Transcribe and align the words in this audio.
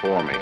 for 0.00 0.22
me. 0.22 0.39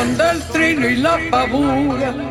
Esconde 0.00 0.30
el 0.30 0.42
trino 0.44 0.88
y 0.88 0.96
la 0.96 1.18
pavura. 1.30 2.29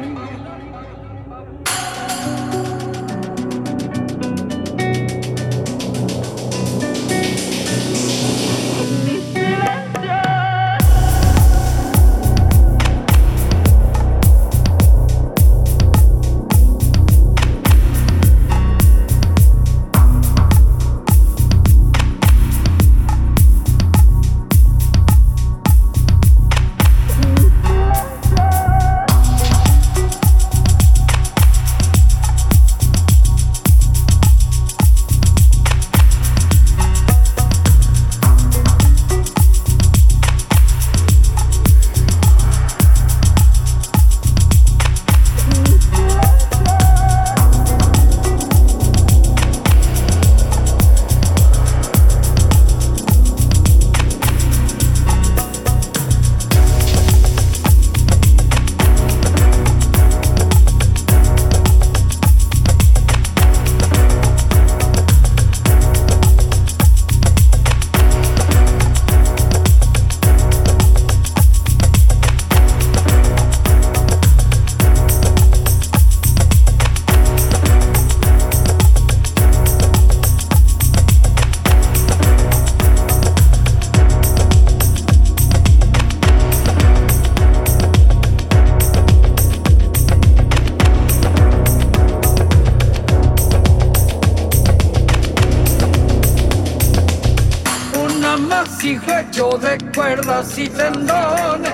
Y 100.58 100.68
tendones, 100.68 101.72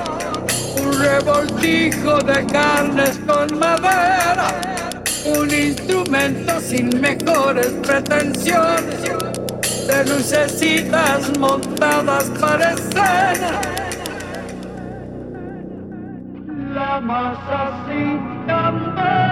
un 0.79 0.99
revoltijo 0.99 2.19
de 2.19 2.45
carnes 2.45 3.19
con 3.25 3.57
madera, 3.57 4.49
un 5.25 5.51
instrumento 5.51 6.59
sin 6.59 6.89
mejores 7.01 7.73
pretensiones, 7.81 9.01
de 9.87 10.05
lucecitas 10.05 11.37
montadas 11.39 12.25
para 12.39 12.73
escena. 12.73 13.61
La 16.75 16.99
masa 17.01 17.85
sin 17.87 18.35
To 18.47 19.24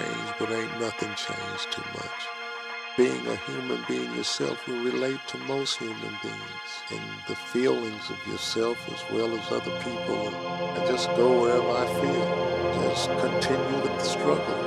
changed, 0.00 0.34
but 0.38 0.50
ain't 0.50 0.80
nothing 0.80 1.08
changed 1.10 1.70
too 1.70 1.84
much. 1.94 2.20
Being 2.96 3.26
a 3.26 3.36
human 3.36 3.84
being 3.88 4.14
yourself 4.16 4.66
will 4.66 4.82
relate 4.82 5.20
to 5.28 5.38
most 5.38 5.78
human 5.78 6.14
beings 6.22 6.70
and 6.90 7.00
the 7.28 7.36
feelings 7.36 8.10
of 8.10 8.18
yourself 8.26 8.78
as 8.92 9.02
well 9.12 9.30
as 9.38 9.52
other 9.52 9.76
people. 9.80 10.28
And 10.76 10.86
just 10.86 11.08
go 11.16 11.42
wherever 11.42 11.70
I 11.70 11.86
feel. 12.00 12.88
Just 12.88 13.08
continue 13.20 13.82
the 13.82 13.98
struggle. 14.00 14.59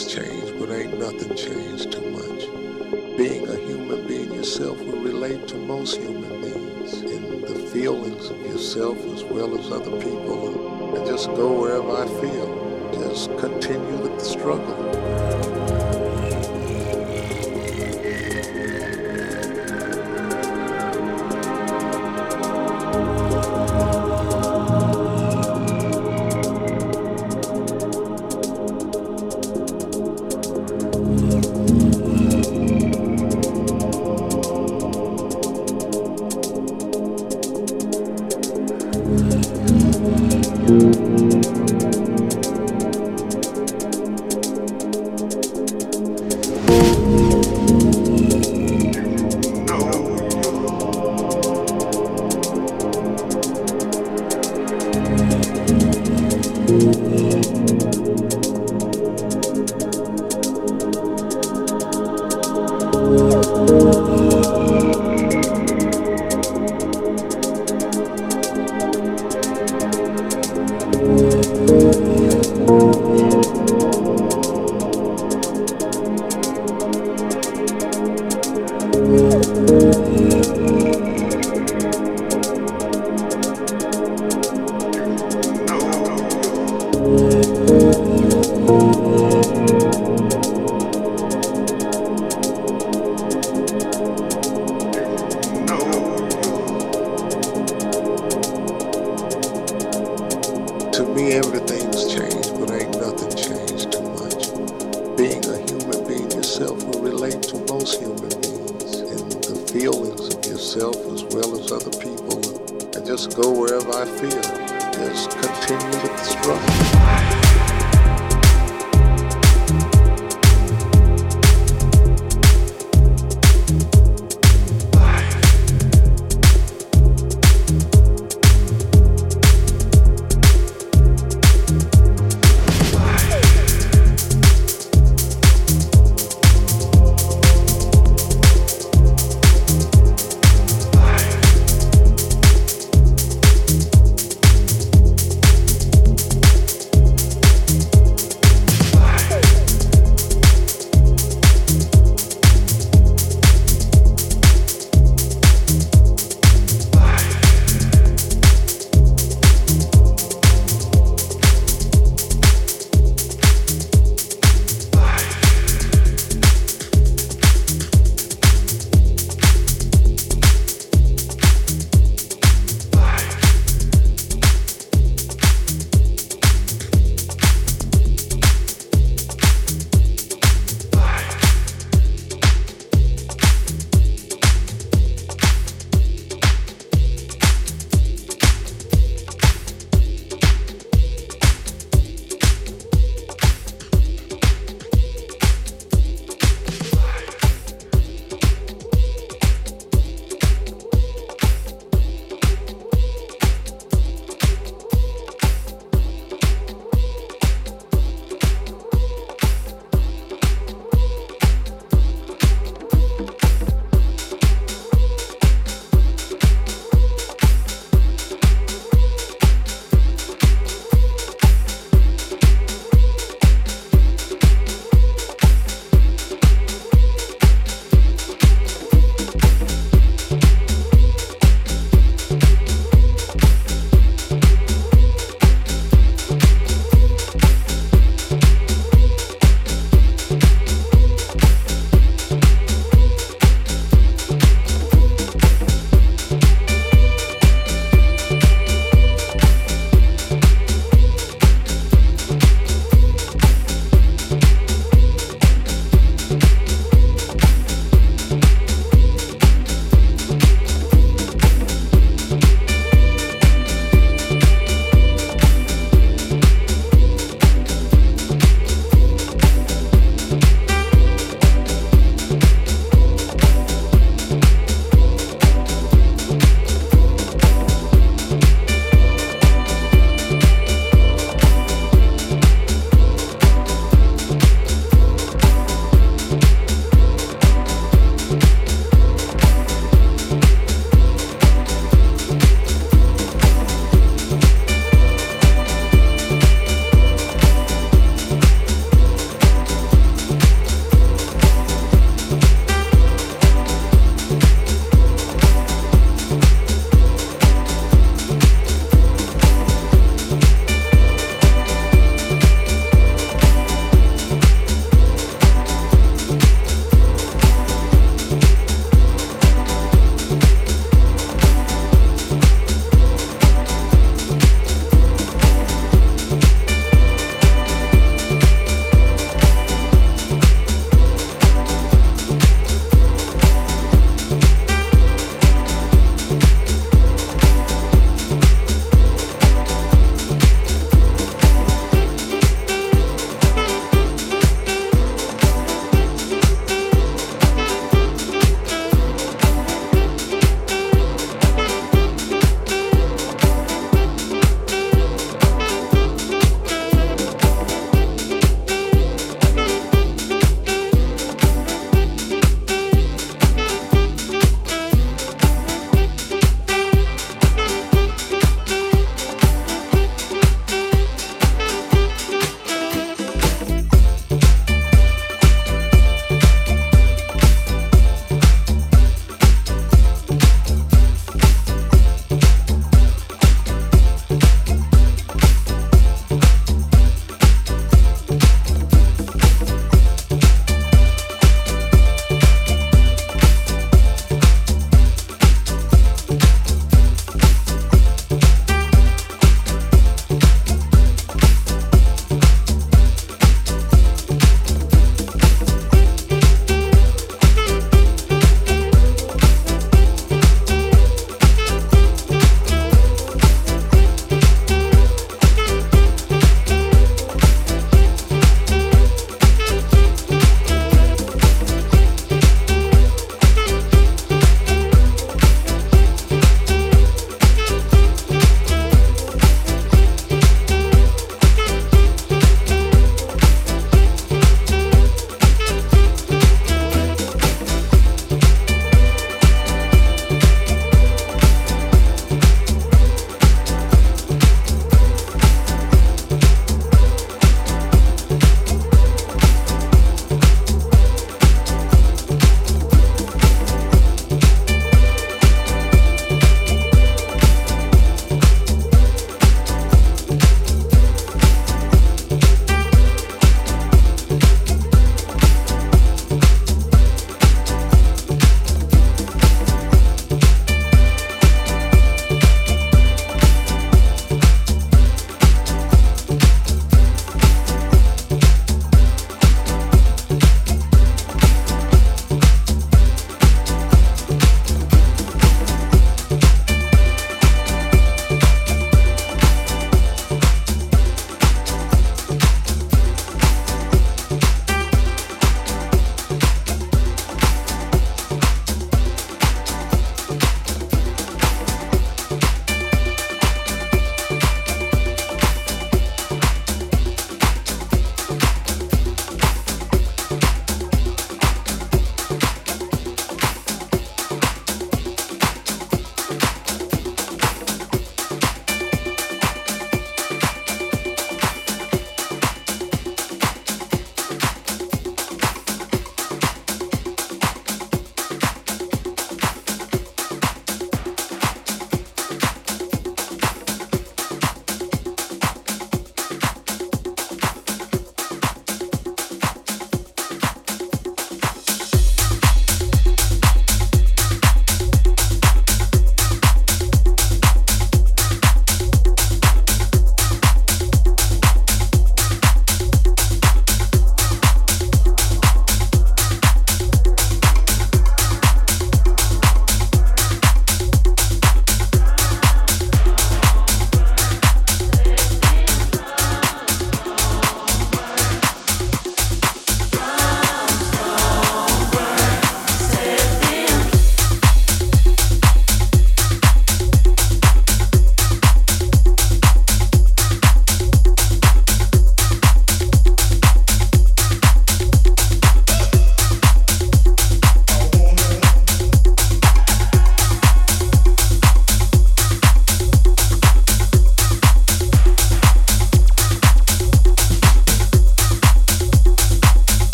Everything's 0.00 0.14
changed, 0.14 0.58
but 0.58 0.70
ain't 0.70 0.98
nothing 0.98 1.36
changed 1.36 1.92
too 1.92 2.10
much. 2.10 3.16
Being 3.16 3.48
a 3.48 3.56
human 3.56 4.06
being 4.06 4.32
yourself 4.32 4.78
will 4.80 5.00
relate 5.00 5.46
to 5.48 5.56
most 5.56 5.98
human 5.98 6.40
beings 6.40 7.02
in 7.02 7.42
the 7.42 7.68
feelings 7.72 8.30
of 8.30 8.40
yourself 8.46 8.98
as 9.14 9.24
well 9.24 9.58
as 9.58 9.70
other 9.70 9.96
people. 10.00 10.96
And 10.96 11.06
just 11.06 11.26
go 11.28 11.60
wherever 11.60 11.90
I 11.90 12.06
feel. 12.20 12.90
Just 12.92 13.36
continue 13.38 13.96
the 14.02 14.18
struggle. 14.20 15.49